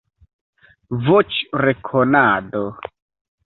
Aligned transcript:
Voĉrekonado 1.09 2.67